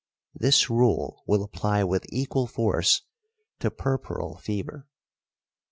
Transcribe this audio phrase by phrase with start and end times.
[0.33, 3.03] This rule will apply with equal force
[3.59, 4.87] to puerperal fever.